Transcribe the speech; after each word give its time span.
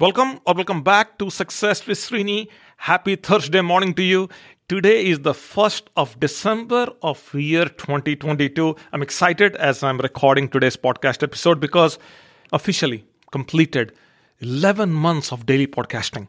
Welcome 0.00 0.40
or 0.44 0.54
welcome 0.54 0.82
back 0.82 1.18
to 1.20 1.30
Success 1.30 1.86
with 1.86 1.98
Srini. 1.98 2.48
Happy 2.78 3.14
Thursday 3.14 3.60
morning 3.60 3.94
to 3.94 4.02
you. 4.02 4.28
Today 4.68 5.06
is 5.06 5.20
the 5.20 5.34
1st 5.34 5.82
of 5.96 6.18
December 6.18 6.88
of 7.00 7.32
year 7.32 7.66
2022. 7.66 8.74
I'm 8.92 9.02
excited 9.02 9.54
as 9.54 9.84
I'm 9.84 9.98
recording 9.98 10.48
today's 10.48 10.76
podcast 10.76 11.22
episode 11.22 11.60
because 11.60 12.00
officially 12.52 13.04
completed 13.30 13.92
11 14.40 14.92
months 14.92 15.30
of 15.30 15.46
daily 15.46 15.68
podcasting. 15.68 16.26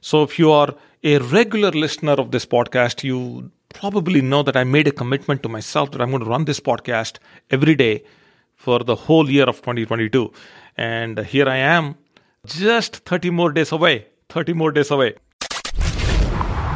So 0.00 0.22
if 0.22 0.38
you 0.38 0.50
are 0.50 0.74
a 1.02 1.18
regular 1.18 1.72
listener 1.72 2.12
of 2.12 2.30
this 2.30 2.46
podcast, 2.46 3.04
you 3.04 3.50
probably 3.68 4.22
know 4.22 4.42
that 4.42 4.56
I 4.56 4.64
made 4.64 4.88
a 4.88 4.92
commitment 4.92 5.42
to 5.42 5.50
myself 5.50 5.90
that 5.90 6.00
I'm 6.00 6.08
going 6.08 6.24
to 6.24 6.30
run 6.30 6.46
this 6.46 6.58
podcast 6.58 7.18
every 7.50 7.74
day 7.74 8.02
for 8.54 8.78
the 8.78 8.94
whole 8.94 9.28
year 9.28 9.44
of 9.44 9.56
2022. 9.56 10.32
And 10.78 11.18
here 11.18 11.46
I 11.46 11.58
am 11.58 11.96
just 12.46 12.96
30 12.96 13.30
more 13.30 13.52
days 13.52 13.72
away. 13.72 14.06
30 14.28 14.52
more 14.52 14.72
days 14.72 14.90
away. 14.90 15.14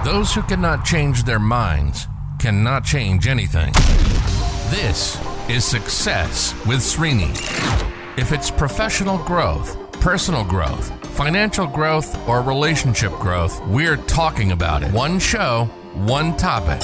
Those 0.04 0.34
who 0.34 0.42
cannot 0.42 0.84
change 0.84 1.24
their 1.24 1.38
minds 1.38 2.06
cannot 2.40 2.84
change 2.84 3.26
anything. 3.26 3.72
This 4.70 5.20
is 5.48 5.64
Success 5.64 6.54
with 6.66 6.78
Srini. 6.78 7.30
If 8.18 8.32
it's 8.32 8.50
professional 8.50 9.18
growth, 9.18 9.76
personal 10.00 10.44
growth, 10.44 10.90
financial 11.16 11.66
growth, 11.66 12.16
or 12.28 12.42
relationship 12.42 13.12
growth, 13.12 13.60
we're 13.66 13.96
talking 13.96 14.52
about 14.52 14.82
it. 14.82 14.92
One 14.92 15.18
show, 15.18 15.64
one 15.94 16.36
topic. 16.36 16.80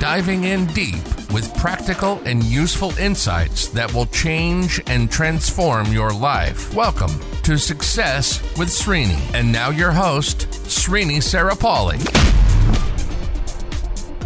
Diving 0.00 0.44
in 0.44 0.66
deep 0.66 1.04
with 1.32 1.52
practical 1.58 2.20
and 2.24 2.42
useful 2.44 2.96
insights 2.98 3.68
that 3.68 3.92
will 3.92 4.06
change 4.06 4.80
and 4.86 5.10
transform 5.10 5.92
your 5.92 6.12
life. 6.12 6.72
Welcome 6.72 7.10
to 7.48 7.56
Success 7.56 8.42
with 8.58 8.68
Srini. 8.68 9.18
And 9.32 9.50
now 9.50 9.70
your 9.70 9.90
host, 9.90 10.50
Srini 10.68 11.16
Saripalli. 11.16 11.98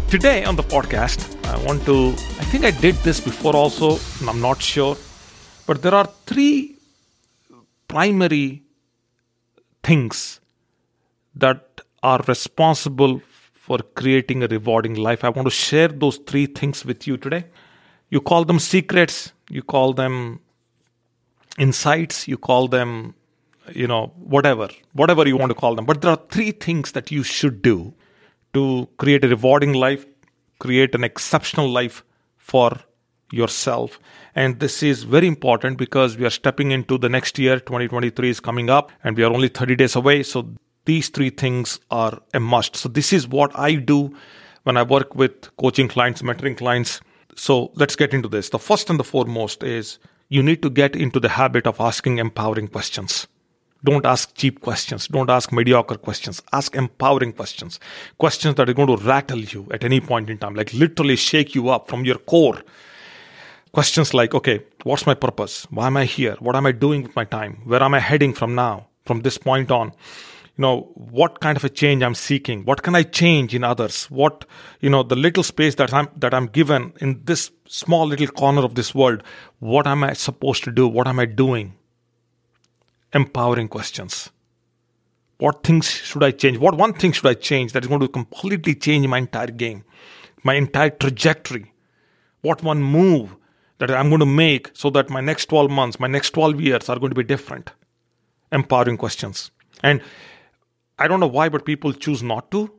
Today 0.09 0.43
on 0.43 0.57
the 0.57 0.63
podcast, 0.63 1.23
I 1.45 1.55
want 1.65 1.85
to, 1.85 2.09
I 2.41 2.43
think 2.51 2.65
I 2.65 2.71
did 2.71 2.95
this 2.95 3.21
before 3.21 3.55
also, 3.55 3.97
I'm 4.27 4.41
not 4.41 4.61
sure, 4.61 4.97
but 5.65 5.81
there 5.81 5.95
are 5.95 6.09
three 6.25 6.75
primary 7.87 8.63
things 9.83 10.41
that 11.33 11.79
are 12.01 12.21
responsible 12.27 13.21
for 13.53 13.77
creating 13.77 14.43
a 14.43 14.47
rewarding 14.47 14.95
life. 14.95 15.23
I 15.23 15.29
want 15.29 15.45
to 15.45 15.55
share 15.69 15.87
those 15.87 16.17
three 16.17 16.47
things 16.47 16.83
with 16.83 17.07
you 17.07 17.15
today. 17.15 17.45
You 18.09 18.19
call 18.19 18.43
them 18.43 18.59
secrets, 18.59 19.31
you 19.49 19.63
call 19.63 19.93
them 19.93 20.41
insights, 21.57 22.27
you 22.27 22.37
call 22.37 22.67
them, 22.67 23.15
you 23.71 23.87
know, 23.87 24.13
whatever, 24.17 24.69
whatever 24.93 25.27
you 25.27 25.37
want 25.37 25.49
to 25.49 25.55
call 25.55 25.75
them. 25.75 25.85
But 25.85 26.01
there 26.01 26.11
are 26.11 26.21
three 26.29 26.51
things 26.51 26.91
that 26.93 27.11
you 27.11 27.23
should 27.23 27.61
do 27.61 27.93
to 28.53 28.89
create 28.97 29.23
a 29.23 29.27
rewarding 29.27 29.73
life, 29.73 30.05
create 30.59 30.95
an 30.95 31.03
exceptional 31.03 31.69
life 31.69 32.03
for 32.37 32.79
yourself. 33.31 33.99
And 34.35 34.59
this 34.59 34.83
is 34.83 35.03
very 35.03 35.27
important 35.27 35.77
because 35.77 36.17
we 36.17 36.25
are 36.25 36.29
stepping 36.29 36.71
into 36.71 36.97
the 36.97 37.09
next 37.09 37.39
year, 37.39 37.59
2023 37.59 38.29
is 38.29 38.39
coming 38.39 38.69
up, 38.69 38.91
and 39.03 39.17
we 39.17 39.23
are 39.23 39.31
only 39.31 39.47
30 39.47 39.75
days 39.75 39.95
away. 39.95 40.23
So 40.23 40.53
these 40.85 41.09
three 41.09 41.29
things 41.29 41.79
are 41.91 42.19
a 42.33 42.39
must. 42.39 42.75
So, 42.75 42.89
this 42.89 43.13
is 43.13 43.27
what 43.27 43.57
I 43.57 43.75
do 43.75 44.15
when 44.63 44.77
I 44.77 44.83
work 44.83 45.15
with 45.15 45.55
coaching 45.57 45.87
clients, 45.87 46.21
mentoring 46.21 46.57
clients. 46.57 47.01
So, 47.35 47.71
let's 47.75 47.95
get 47.95 48.13
into 48.13 48.27
this. 48.27 48.49
The 48.49 48.59
first 48.59 48.89
and 48.89 48.99
the 48.99 49.03
foremost 49.03 49.63
is 49.63 49.99
you 50.33 50.41
need 50.41 50.63
to 50.63 50.69
get 50.71 50.95
into 50.95 51.19
the 51.19 51.29
habit 51.29 51.67
of 51.67 51.79
asking 51.79 52.17
empowering 52.17 52.67
questions. 52.67 53.27
Don't 53.83 54.03
ask 54.03 54.33
cheap 54.33 54.61
questions. 54.61 55.07
Don't 55.07 55.29
ask 55.29 55.51
mediocre 55.51 55.95
questions. 55.95 56.41
Ask 56.51 56.75
empowering 56.75 57.33
questions. 57.33 57.79
Questions 58.17 58.55
that 58.55 58.67
are 58.67 58.73
going 58.73 58.87
to 58.87 58.97
rattle 59.05 59.41
you 59.41 59.67
at 59.69 59.83
any 59.83 59.99
point 60.01 60.31
in 60.31 60.39
time, 60.39 60.55
like 60.55 60.73
literally 60.73 61.17
shake 61.17 61.53
you 61.53 61.69
up 61.69 61.87
from 61.87 62.03
your 62.03 62.17
core. 62.17 62.63
Questions 63.73 64.15
like, 64.15 64.33
okay, 64.33 64.61
what's 64.83 65.05
my 65.05 65.13
purpose? 65.13 65.67
Why 65.69 65.85
am 65.85 65.97
I 65.97 66.05
here? 66.05 66.35
What 66.39 66.55
am 66.55 66.65
I 66.65 66.71
doing 66.71 67.03
with 67.03 67.15
my 67.15 67.25
time? 67.25 67.61
Where 67.65 67.83
am 67.83 67.93
I 67.93 67.99
heading 67.99 68.33
from 68.33 68.55
now, 68.55 68.87
from 69.05 69.21
this 69.21 69.37
point 69.37 69.69
on? 69.69 69.91
You 70.55 70.61
know 70.61 70.91
what 70.93 71.39
kind 71.39 71.57
of 71.57 71.63
a 71.63 71.69
change 71.69 72.03
i'm 72.03 72.13
seeking? 72.13 72.63
What 72.63 72.83
can 72.83 72.95
i 72.95 73.03
change 73.03 73.55
in 73.55 73.63
others? 73.63 74.05
What 74.05 74.45
you 74.81 74.89
know 74.89 75.01
the 75.01 75.15
little 75.15 75.43
space 75.43 75.75
that 75.75 75.93
i'm 75.93 76.09
that 76.17 76.33
i'm 76.33 76.47
given 76.47 76.93
in 77.01 77.21
this 77.23 77.51
small 77.67 78.05
little 78.05 78.27
corner 78.27 78.61
of 78.61 78.75
this 78.75 78.93
world 78.93 79.23
what 79.59 79.87
am 79.87 80.03
i 80.03 80.13
supposed 80.13 80.63
to 80.65 80.71
do? 80.71 80.87
What 80.87 81.07
am 81.07 81.19
i 81.19 81.25
doing? 81.25 81.73
Empowering 83.13 83.67
questions. 83.67 84.29
What 85.39 85.63
things 85.63 85.89
should 85.89 86.23
i 86.23 86.29
change? 86.31 86.59
What 86.59 86.77
one 86.77 86.93
thing 86.93 87.13
should 87.13 87.25
i 87.25 87.33
change 87.33 87.73
that 87.73 87.83
is 87.83 87.89
going 87.89 88.01
to 88.01 88.07
completely 88.07 88.75
change 88.75 89.07
my 89.07 89.17
entire 89.17 89.47
game 89.47 89.83
my 90.43 90.53
entire 90.53 90.91
trajectory? 90.91 91.73
What 92.41 92.61
one 92.61 92.83
move 92.83 93.35
that 93.79 93.89
i'm 93.89 94.09
going 94.09 94.19
to 94.19 94.27
make 94.27 94.69
so 94.73 94.91
that 94.91 95.09
my 95.09 95.21
next 95.21 95.47
12 95.47 95.71
months 95.71 95.99
my 95.99 96.07
next 96.07 96.29
12 96.31 96.61
years 96.61 96.89
are 96.89 96.99
going 96.99 97.09
to 97.09 97.15
be 97.15 97.23
different? 97.23 97.71
Empowering 98.51 98.97
questions. 98.97 99.49
And 99.81 99.99
I 100.97 101.07
don't 101.07 101.19
know 101.19 101.27
why, 101.27 101.49
but 101.49 101.65
people 101.65 101.93
choose 101.93 102.21
not 102.23 102.51
to. 102.51 102.71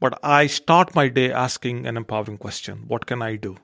But 0.00 0.18
I 0.22 0.46
start 0.46 0.94
my 0.94 1.08
day 1.08 1.32
asking 1.32 1.86
an 1.86 1.96
empowering 1.96 2.38
question 2.38 2.84
What 2.88 3.06
can 3.06 3.22
I 3.22 3.36
do? 3.36 3.56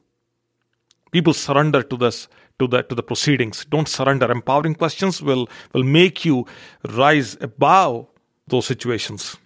People 1.11 1.35
surrender 1.35 1.83
to 1.83 1.97
this 1.97 2.29
to 2.59 2.67
the 2.67 2.83
to 2.83 2.95
the 2.95 3.03
proceedings. 3.03 3.65
Don't 3.69 3.89
surrender. 3.89 4.31
Empowering 4.31 4.75
questions 4.75 5.21
will 5.21 5.49
will 5.75 5.83
make 5.83 6.25
you 6.25 6.47
rise 6.89 7.37
above 7.41 8.07
those 8.47 8.67
situations. 8.67 9.37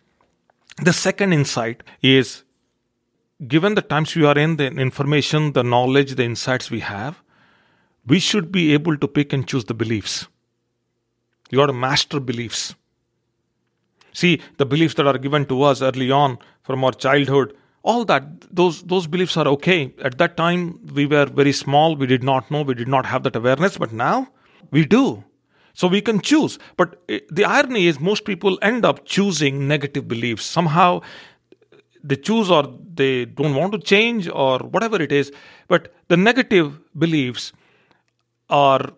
The 0.82 0.93
second 0.93 1.32
insight 1.32 1.82
is 2.03 2.44
given 3.47 3.75
the 3.75 3.82
times 3.82 4.15
we 4.15 4.25
are 4.25 4.38
in, 4.38 4.56
the 4.56 4.66
information, 4.66 5.53
the 5.53 5.62
knowledge, 5.62 6.15
the 6.15 6.25
insights 6.25 6.71
we 6.71 6.81
have, 6.81 7.22
we 8.06 8.19
should 8.19 8.50
be 8.53 8.72
able 8.72 8.97
to 8.99 9.09
pick 9.09 9.32
and 9.32 9.47
choose 9.47 9.65
the 9.65 9.75
beliefs. 9.75 10.26
You 11.50 11.65
to 11.66 11.72
master 11.72 12.21
beliefs. 12.21 12.75
See, 14.14 14.41
the 14.56 14.64
beliefs 14.64 14.94
that 14.94 15.06
are 15.06 15.19
given 15.19 15.44
to 15.47 15.62
us 15.62 15.82
early 15.82 16.10
on 16.10 16.38
from 16.62 16.82
our 16.84 16.92
childhood, 16.92 17.54
all 17.82 18.04
that, 18.06 18.25
those, 18.50 18.82
those 18.84 19.06
beliefs 19.06 19.36
are 19.36 19.47
okay. 19.48 19.92
At 20.02 20.16
that 20.19 20.36
time, 20.36 20.80
we 20.94 21.04
were 21.04 21.26
very 21.26 21.52
small, 21.52 21.97
we 21.97 22.06
did 22.06 22.22
not 22.22 22.50
know, 22.50 22.62
we 22.62 22.75
did 22.75 22.88
not 22.88 23.04
have 23.06 23.25
that 23.25 23.36
awareness, 23.36 23.76
but 23.76 23.92
now 23.92 24.28
we 24.70 24.86
do. 24.86 25.25
So 25.75 25.88
we 25.88 26.00
can 26.00 26.20
choose. 26.20 26.58
But 26.76 27.02
eh, 27.08 27.19
the 27.30 27.44
irony 27.44 27.88
is, 27.88 28.00
most 28.00 28.25
people 28.25 28.58
end 28.62 28.84
up 28.86 29.04
choosing 29.04 29.69
negative 29.69 30.08
beliefs. 30.08 30.44
Somehow 30.46 31.02
they 32.02 32.16
choose 32.16 32.50
or 32.50 32.72
they 32.94 33.25
don't 33.25 33.54
want 33.54 33.72
to 33.72 33.78
change 33.78 34.28
or 34.28 34.60
whatever 34.60 35.02
it 35.02 35.10
is. 35.10 35.32
But 35.66 35.92
the 36.08 36.16
negative 36.16 36.78
beliefs 36.96 37.52
are 38.48 38.92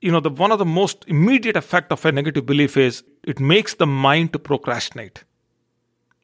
you 0.00 0.12
know 0.12 0.20
the 0.20 0.30
one 0.30 0.52
of 0.52 0.58
the 0.58 0.66
most 0.66 1.04
immediate 1.08 1.56
effect 1.56 1.90
of 1.90 2.04
a 2.04 2.12
negative 2.12 2.44
belief 2.44 2.76
is 2.76 3.02
it 3.26 3.40
makes 3.40 3.74
the 3.74 3.86
mind 3.86 4.32
to 4.32 4.38
procrastinate. 4.38 5.24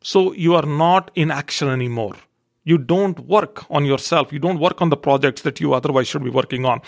So 0.02 0.32
you 0.32 0.54
are 0.54 0.66
not 0.66 1.10
in 1.14 1.30
action 1.30 1.68
anymore. 1.68 2.16
You 2.64 2.78
don't 2.78 3.18
work 3.20 3.64
on 3.70 3.84
yourself. 3.84 4.32
You 4.32 4.38
don't 4.38 4.58
work 4.58 4.80
on 4.80 4.90
the 4.90 4.96
projects 4.96 5.42
that 5.42 5.60
you 5.60 5.74
otherwise 5.74 6.08
should 6.08 6.24
be 6.24 6.30
working 6.30 6.64
on. 6.64 6.80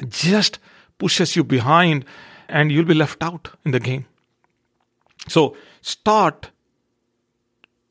It 0.00 0.10
just 0.10 0.58
pushes 0.98 1.36
you 1.36 1.44
behind 1.44 2.04
and 2.48 2.72
you'll 2.72 2.84
be 2.84 2.94
left 2.94 3.22
out 3.22 3.50
in 3.64 3.72
the 3.72 3.80
game. 3.80 4.06
So 5.28 5.56
start 5.82 6.50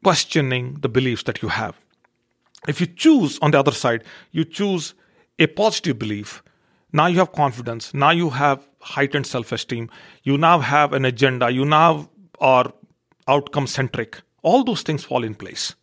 questioning 0.03 0.77
the 0.81 0.89
beliefs 0.89 1.23
that 1.23 1.41
you 1.41 1.49
have. 1.49 1.75
If 2.67 2.81
you 2.81 2.87
choose 2.87 3.37
on 3.41 3.51
the 3.51 3.59
other 3.59 3.71
side 3.71 4.03
you 4.31 4.43
choose 4.43 4.93
a 5.39 5.47
positive 5.47 5.99
belief 5.99 6.43
now 6.93 7.07
you 7.07 7.19
have 7.19 7.31
confidence. 7.31 7.93
Now 7.93 8.11
you 8.11 8.29
have 8.29 8.67
heightened 8.81 9.27
self 9.27 9.51
esteem. 9.51 9.89
You 10.23 10.37
now 10.37 10.59
have 10.59 10.93
an 10.93 11.05
agenda. 11.05 11.49
You 11.49 11.65
now 11.65 12.09
are 12.39 12.71
outcome 13.27 13.67
centric. 13.67 14.21
All 14.41 14.63
those 14.63 14.83
things 14.83 15.03
fall 15.03 15.23
in 15.23 15.35
place. 15.35 15.75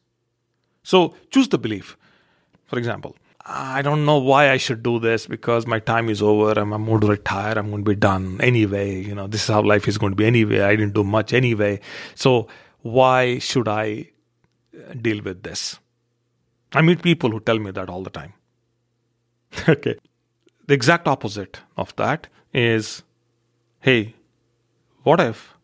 So 0.82 1.14
choose 1.31 1.49
the 1.49 1.58
belief. 1.58 1.96
For 2.67 2.78
example, 2.78 3.17
I 3.44 3.82
don't 3.82 4.06
know 4.06 4.19
why 4.19 4.50
I 4.50 4.56
should 4.56 4.82
do 4.82 4.99
this 4.99 5.26
because 5.26 5.67
my 5.67 5.78
time 5.78 6.08
is 6.08 6.23
over. 6.23 6.58
I'm, 6.58 6.73
I'm 6.73 6.87
going 6.87 7.00
to 7.00 7.06
retire. 7.08 7.58
I'm 7.58 7.70
going 7.70 7.84
to 7.84 7.90
be 7.90 7.96
done 7.96 8.40
anyway. 8.40 9.02
You 9.02 9.14
know, 9.14 9.26
this 9.26 9.43
is 9.43 9.49
how 9.49 9.61
life 9.61 9.87
is 9.87 9.99
going 9.99 10.12
to 10.12 10.17
be 10.17 10.25
anyway. 10.25 10.61
I 10.61 10.76
didn't 10.76 10.94
do 10.94 11.05
much 11.05 11.34
anyway. 11.34 11.81
So 12.14 12.49
why 12.81 13.38
should 13.38 13.69
I 13.69 14.11
uh, 14.75 14.94
deal 14.94 15.23
with 15.23 15.43
this? 15.43 15.78
I 16.73 16.81
meet 16.81 17.02
people 17.02 17.31
who 17.31 17.40
tell 17.40 17.58
me 17.58 17.70
that 17.73 17.90
all 17.90 18.02
the 18.02 18.11
time. 18.11 18.32
okay. 19.69 19.96
The 20.66 20.75
exact 20.75 21.06
opposite 21.06 21.61
of 21.76 21.94
that 21.96 22.28
is 22.52 23.02
hey, 23.81 24.14
what 25.02 25.20
if 25.20 25.55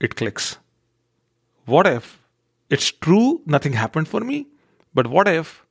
it 0.00 0.16
clicks? 0.16 0.56
What 1.66 1.86
if 1.86 2.22
it's 2.70 2.90
true, 2.90 3.42
nothing 3.44 3.74
happened 3.74 4.08
for 4.08 4.20
me? 4.20 4.46
But 4.94 5.08
what 5.08 5.28
if 5.28 5.66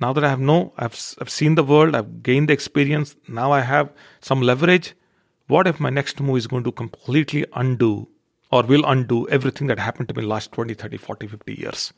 now 0.00 0.12
that 0.12 0.24
I 0.24 0.28
have 0.28 0.40
no, 0.40 0.72
I've, 0.76 1.14
I've 1.20 1.30
seen 1.30 1.54
the 1.54 1.64
world, 1.64 1.96
I've 1.96 2.22
gained 2.22 2.50
the 2.50 2.52
experience, 2.52 3.16
now 3.26 3.50
I 3.50 3.60
have 3.60 3.92
some 4.20 4.40
leverage. 4.42 4.94
what 5.48 5.66
if 5.68 5.78
my 5.78 5.90
next 5.90 6.20
move 6.20 6.38
is 6.38 6.46
going 6.48 6.64
to 6.64 6.72
completely 6.72 7.44
undo 7.54 8.08
or 8.50 8.62
will 8.64 8.84
undo 8.84 9.28
everything 9.28 9.68
that 9.68 9.78
happened 9.78 10.08
to 10.08 10.14
me 10.14 10.22
last 10.22 10.52
20, 10.52 10.74
30, 10.74 10.96
40, 10.96 11.26
50 11.28 11.54
years? 11.54 11.92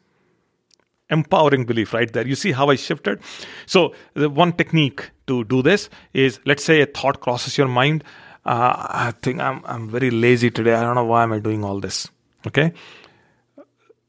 Empowering 1.10 1.64
belief 1.64 1.94
right 1.94 2.12
there. 2.12 2.26
You 2.26 2.34
see 2.34 2.52
how 2.52 2.68
I 2.68 2.76
shifted? 2.76 3.20
So, 3.66 3.94
the 4.14 4.28
one 4.28 4.52
technique 4.52 5.10
to 5.26 5.44
do 5.44 5.62
this 5.62 5.88
is 6.12 6.38
let's 6.44 6.64
say 6.64 6.82
a 6.82 6.86
thought 6.86 7.20
crosses 7.20 7.56
your 7.56 7.68
mind. 7.68 8.04
Uh, 8.44 8.74
I 8.90 9.12
think 9.22 9.40
I'm, 9.40 9.62
I'm 9.64 9.88
very 9.88 10.10
lazy 10.10 10.50
today. 10.50 10.74
I 10.74 10.82
don't 10.82 10.94
know 10.94 11.04
why 11.04 11.22
am 11.22 11.32
I 11.32 11.38
doing 11.38 11.64
all 11.64 11.80
this. 11.80 12.08
Okay. 12.46 12.72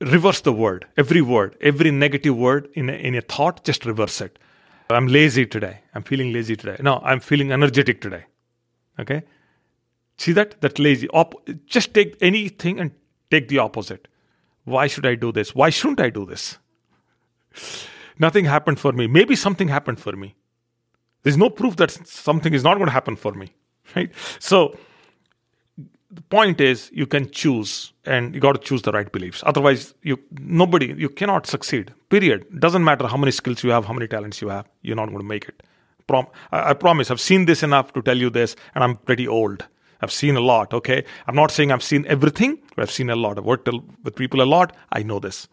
Reverse 0.02 0.42
the 0.42 0.54
word, 0.54 0.86
every 0.96 1.22
word, 1.22 1.58
every 1.60 1.92
negative 1.92 2.36
word 2.36 2.70
in 2.74 2.90
a, 2.90 2.94
in 2.94 3.16
a 3.16 3.22
thought, 3.22 3.66
just 3.66 3.86
reverse 3.86 4.22
it. 4.22 4.40
I'm 4.90 5.08
lazy 5.08 5.46
today. 5.46 5.82
I'm 5.94 6.04
feeling 6.04 6.32
lazy 6.34 6.56
today. 6.56 6.78
No, 6.82 7.02
I'm 7.04 7.20
feeling 7.20 7.52
energetic 7.52 8.02
today. 8.02 8.26
Okay. 8.98 9.24
See 10.18 10.32
that? 10.34 10.62
That 10.62 10.80
lazy. 10.80 11.10
Op- 11.10 11.48
just 11.66 11.94
take 11.94 12.18
anything 12.22 12.80
and 12.80 12.92
take 13.30 13.50
the 13.50 13.60
opposite. 13.60 14.08
Why 14.64 14.88
should 14.88 15.06
I 15.06 15.16
do 15.16 15.32
this? 15.32 15.54
Why 15.54 15.70
shouldn't 15.70 16.00
I 16.00 16.10
do 16.10 16.26
this? 16.26 16.58
Nothing 18.20 18.46
happened 18.46 18.80
for 18.80 18.92
me. 18.92 19.08
Maybe 19.08 19.36
something 19.36 19.70
happened 19.70 20.00
for 20.00 20.14
me. 20.14 20.36
There's 21.24 21.38
no 21.38 21.50
proof 21.50 21.76
that 21.78 21.92
something 21.92 22.54
is 22.54 22.64
not 22.64 22.76
going 22.76 22.88
to 22.88 22.94
happen 22.94 23.16
for 23.16 23.34
me. 23.34 23.54
Right? 23.96 24.12
So 24.38 24.78
the 26.12 26.22
point 26.22 26.60
is 26.60 26.90
you 26.94 27.06
can 27.06 27.30
choose 27.30 27.94
and 28.06 28.34
you 28.34 28.42
got 28.42 28.54
to 28.54 28.60
choose 28.60 28.82
the 28.82 28.92
right 28.92 29.12
beliefs 29.12 29.44
otherwise 29.46 29.94
you 30.02 30.18
nobody 30.32 30.94
you 30.98 31.10
cannot 31.10 31.46
succeed 31.46 31.94
period 32.10 32.46
doesn't 32.60 32.84
matter 32.84 33.08
how 33.08 33.18
many 33.18 33.32
skills 33.32 33.64
you 33.64 33.70
have 33.70 33.86
how 33.86 33.94
many 33.94 34.08
talents 34.08 34.42
you 34.42 34.50
have 34.50 34.68
you're 34.82 34.96
not 34.96 35.08
going 35.08 35.20
to 35.20 35.24
make 35.24 35.48
it 35.48 35.62
Prom- 36.08 36.28
I, 36.52 36.72
I 36.72 36.74
promise 36.74 37.12
i've 37.12 37.22
seen 37.22 37.46
this 37.46 37.62
enough 37.62 37.94
to 37.94 38.02
tell 38.02 38.18
you 38.18 38.32
this 38.32 38.56
and 38.74 38.84
i'm 38.84 38.96
pretty 38.96 39.28
old 39.28 39.68
i've 40.02 40.12
seen 40.12 40.36
a 40.36 40.42
lot 40.42 40.74
okay 40.74 41.04
i'm 41.28 41.36
not 41.36 41.52
saying 41.52 41.72
i've 41.72 41.84
seen 41.84 42.06
everything 42.08 42.58
but 42.76 42.82
i've 42.82 42.92
seen 42.92 43.12
a 43.12 43.16
lot 43.16 43.38
i've 43.38 43.46
worked 43.46 43.70
with 44.04 44.16
people 44.16 44.42
a 44.42 44.50
lot 44.56 44.76
i 44.92 45.04
know 45.04 45.20
this 45.20 45.48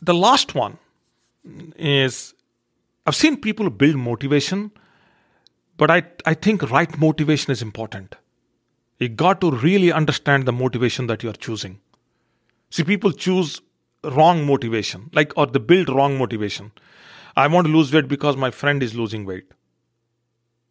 the 0.00 0.14
last 0.14 0.54
one 0.54 0.78
is 1.78 2.34
i've 3.06 3.16
seen 3.16 3.36
people 3.40 3.70
build 3.70 3.96
motivation 3.96 4.70
but 5.76 5.90
i, 5.90 6.02
I 6.26 6.34
think 6.34 6.70
right 6.70 6.98
motivation 6.98 7.52
is 7.52 7.62
important 7.62 8.16
you 8.98 9.08
got 9.08 9.40
to 9.40 9.50
really 9.50 9.92
understand 9.92 10.44
the 10.44 10.52
motivation 10.52 11.06
that 11.06 11.22
you 11.22 11.30
are 11.30 11.34
choosing. 11.34 11.80
See, 12.70 12.84
people 12.84 13.12
choose 13.12 13.60
wrong 14.04 14.44
motivation, 14.44 15.10
like, 15.12 15.32
or 15.36 15.46
they 15.46 15.58
build 15.58 15.88
wrong 15.88 16.18
motivation. 16.18 16.72
I 17.36 17.46
want 17.46 17.66
to 17.66 17.72
lose 17.72 17.92
weight 17.92 18.08
because 18.08 18.36
my 18.36 18.50
friend 18.50 18.82
is 18.82 18.94
losing 18.94 19.24
weight. 19.24 19.46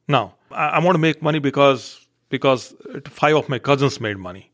Now, 0.07 0.35
I 0.51 0.79
want 0.79 0.95
to 0.95 0.99
make 0.99 1.21
money 1.21 1.39
because 1.39 2.07
because 2.29 2.75
five 3.05 3.35
of 3.35 3.47
my 3.47 3.59
cousins 3.59 4.01
made 4.01 4.17
money. 4.17 4.51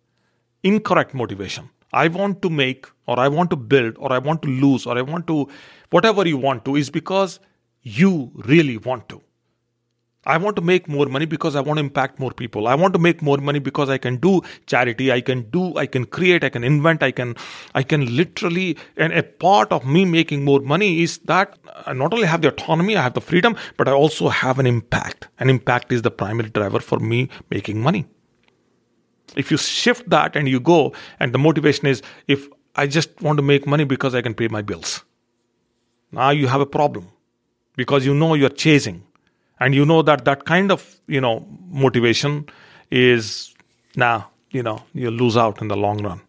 Incorrect 0.62 1.14
motivation. 1.14 1.70
I 1.94 2.08
want 2.08 2.42
to 2.42 2.50
make, 2.50 2.88
or 3.08 3.20
I 3.20 3.28
want 3.28 3.50
to 3.52 3.56
build, 3.56 3.96
or 3.98 4.12
I 4.12 4.18
want 4.18 4.42
to 4.44 4.50
lose, 4.50 4.86
or 4.86 4.98
I 4.98 5.02
want 5.02 5.28
to, 5.28 5.48
whatever 5.92 6.28
you 6.28 6.38
want 6.38 6.66
to, 6.66 6.76
is 6.76 6.90
because 6.90 7.40
you 7.82 8.32
really 8.36 8.78
want 8.78 9.10
to. 9.10 9.22
I 10.26 10.38
want 10.38 10.56
to 10.56 10.62
make 10.62 10.88
more 10.88 11.06
money 11.08 11.26
because 11.26 11.54
I 11.54 11.60
want 11.60 11.80
to 11.80 11.84
impact 11.84 12.18
more 12.18 12.32
people. 12.32 12.68
I 12.68 12.76
want 12.76 12.94
to 12.94 13.00
make 13.00 13.22
more 13.22 13.38
money 13.38 13.60
because 13.60 13.90
I 13.90 13.98
can 13.98 14.16
do 14.18 14.42
charity. 14.68 15.12
I 15.12 15.20
can 15.20 15.42
do, 15.50 15.76
I 15.76 15.86
can 15.86 16.06
create, 16.06 16.46
I 16.46 16.50
can 16.50 16.64
invent, 16.64 17.04
I 17.04 17.12
can, 17.12 17.36
I 17.76 17.84
can 17.84 18.16
literally, 18.16 18.78
and 18.96 19.12
a 19.12 19.24
part 19.24 19.74
of 19.74 19.86
me 19.86 20.06
making 20.06 20.46
more 20.46 20.62
money 20.62 21.02
is 21.04 21.18
that 21.26 21.58
I 21.86 21.92
not 21.92 22.14
only 22.14 22.26
have 22.26 22.42
the 22.42 22.48
autonomy, 22.48 22.96
I 22.96 23.02
have 23.02 23.16
the 23.16 23.22
freedom, 23.22 23.58
but 23.76 23.90
I 23.90 23.92
also 23.92 24.30
have 24.30 24.60
an 24.60 24.66
impact. 24.66 25.28
An 25.40 25.50
impact 25.50 25.92
is 25.92 26.04
the 26.04 26.12
primary 26.12 26.50
driver 26.50 26.80
for 26.80 27.00
me 27.00 27.28
making 27.50 27.82
money. 27.82 28.06
If 29.36 29.52
you 29.52 29.58
shift 29.58 30.10
that 30.10 30.36
and 30.36 30.48
you 30.48 30.60
go, 30.60 30.94
and 31.20 31.34
the 31.34 31.40
motivation 31.40 31.88
is 31.88 32.02
if 32.28 32.48
I 32.76 32.88
just 32.88 33.22
want 33.22 33.38
to 33.38 33.44
make 33.44 33.68
money 33.68 33.84
because 33.84 34.16
I 34.16 34.22
can 34.22 34.34
pay 34.34 34.48
my 34.48 34.62
bills. 34.62 35.04
Now 36.12 36.30
you 36.32 36.48
have 36.48 36.62
a 36.62 36.66
problem 36.66 37.08
because 37.76 38.06
you 38.06 38.14
know 38.14 38.34
you're 38.34 38.50
chasing. 38.50 39.04
And 39.60 39.76
you 39.76 39.86
know 39.86 40.02
that 40.02 40.26
that 40.26 40.46
kind 40.46 40.72
of 40.72 41.00
you 41.08 41.22
know 41.22 41.46
motivation 41.70 42.50
is 42.92 43.54
now 43.96 44.18
nah, 44.18 44.24
you 44.52 44.64
know 44.64 44.84
you 44.94 45.12
lose 45.12 45.38
out 45.38 45.62
in 45.62 45.68
the 45.68 45.78
long 45.78 46.04
run. 46.04 46.22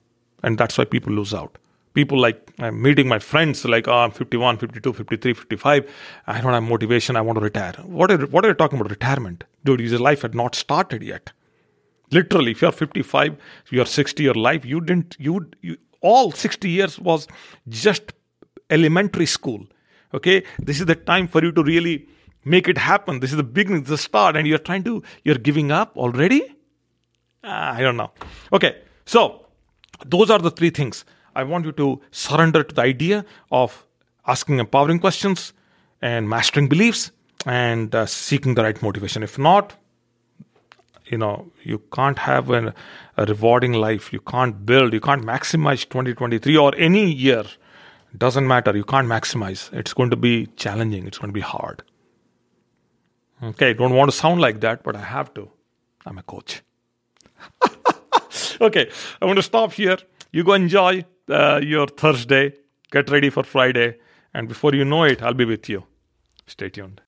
And 0.42 0.58
that's 0.58 0.76
why 0.76 0.84
people 0.84 1.12
lose 1.12 1.32
out. 1.32 1.58
People 1.94 2.18
like 2.18 2.50
i'm 2.58 2.82
meeting 2.82 3.08
my 3.08 3.18
friends 3.18 3.64
like 3.64 3.88
oh 3.88 3.98
i'm 3.98 4.10
51 4.10 4.58
52 4.58 4.92
53 4.92 5.34
55 5.34 5.90
i 6.26 6.40
don't 6.40 6.52
have 6.52 6.62
motivation. 6.62 7.16
I 7.16 7.22
want 7.22 7.38
to 7.38 7.44
retire. 7.44 7.74
What 7.84 8.10
are, 8.10 8.26
what 8.26 8.44
are 8.44 8.48
you 8.48 8.54
talking 8.54 8.78
about 8.78 8.90
retirement? 8.90 9.44
Dude 9.64 9.80
your 9.80 9.98
life 9.98 10.22
had 10.22 10.34
not 10.34 10.54
started 10.54 11.02
yet 11.02 11.32
literally 12.18 12.52
if 12.56 12.62
you're 12.62 12.72
55 12.72 13.36
you're 13.70 13.86
60 13.86 14.22
your 14.22 14.34
life 14.34 14.64
you 14.64 14.80
didn't 14.80 15.16
you, 15.18 15.50
you 15.60 15.76
all 16.00 16.32
60 16.32 16.70
years 16.70 16.98
was 16.98 17.28
just 17.68 18.12
elementary 18.70 19.26
school 19.26 19.66
okay 20.12 20.42
this 20.58 20.80
is 20.80 20.86
the 20.86 20.98
time 21.12 21.28
for 21.28 21.42
you 21.44 21.52
to 21.52 21.62
really 21.62 21.96
make 22.44 22.68
it 22.68 22.78
happen. 22.78 23.20
This 23.20 23.30
is 23.30 23.36
the 23.36 23.42
beginning, 23.42 23.82
the 23.84 23.98
start, 23.98 24.36
and 24.36 24.46
you're 24.46 24.58
trying 24.58 24.84
to, 24.84 25.02
you're 25.24 25.36
giving 25.36 25.72
up 25.72 25.96
already? 25.96 26.42
Uh, 27.42 27.72
I 27.76 27.80
don't 27.80 27.96
know. 27.96 28.12
Okay, 28.52 28.82
so 29.06 29.46
those 30.04 30.30
are 30.30 30.38
the 30.38 30.50
three 30.50 30.70
things. 30.70 31.04
I 31.34 31.42
want 31.44 31.64
you 31.64 31.72
to 31.72 32.00
surrender 32.10 32.62
to 32.62 32.74
the 32.74 32.82
idea 32.82 33.24
of 33.50 33.86
asking 34.26 34.58
empowering 34.58 34.98
questions 34.98 35.52
and 36.00 36.28
mastering 36.28 36.68
beliefs 36.68 37.10
and 37.46 37.94
uh, 37.94 38.06
seeking 38.06 38.54
the 38.54 38.62
right 38.62 38.80
motivation. 38.82 39.22
If 39.22 39.38
not, 39.38 39.74
you 41.06 41.18
know, 41.18 41.50
you 41.62 41.80
can't 41.92 42.18
have 42.18 42.50
an, 42.50 42.72
a 43.16 43.24
rewarding 43.24 43.72
life. 43.72 44.12
You 44.12 44.20
can't 44.20 44.64
build, 44.64 44.92
you 44.92 45.00
can't 45.00 45.22
maximize 45.22 45.88
2023 45.88 46.56
or 46.56 46.74
any 46.76 47.10
year. 47.10 47.44
Doesn't 48.16 48.46
matter. 48.46 48.76
You 48.76 48.84
can't 48.84 49.08
maximize. 49.08 49.72
It's 49.72 49.92
going 49.92 50.10
to 50.10 50.16
be 50.16 50.46
challenging. 50.56 51.06
It's 51.06 51.18
going 51.18 51.30
to 51.30 51.34
be 51.34 51.40
hard. 51.40 51.82
Okay, 53.42 53.74
don't 53.74 53.94
want 53.94 54.10
to 54.10 54.16
sound 54.16 54.40
like 54.40 54.60
that, 54.60 54.84
but 54.84 54.96
I 54.96 55.00
have 55.00 55.34
to. 55.34 55.50
I'm 56.06 56.18
a 56.18 56.22
coach. 56.22 56.62
okay, 58.60 58.90
I 59.20 59.24
want 59.26 59.38
to 59.38 59.42
stop 59.42 59.72
here. 59.72 59.98
You 60.30 60.44
go 60.44 60.52
enjoy 60.54 61.04
uh, 61.28 61.60
your 61.62 61.88
Thursday, 61.88 62.54
get 62.90 63.10
ready 63.10 63.30
for 63.30 63.42
Friday, 63.42 63.98
and 64.32 64.48
before 64.48 64.74
you 64.74 64.84
know 64.84 65.04
it, 65.04 65.22
I'll 65.22 65.34
be 65.34 65.44
with 65.44 65.68
you. 65.68 65.84
Stay 66.46 66.68
tuned. 66.68 67.00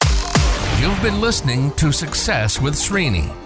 You've 0.81 1.01
been 1.03 1.21
listening 1.21 1.73
to 1.73 1.93
Success 1.93 2.61
with 2.61 2.75
Srini. 2.75 3.46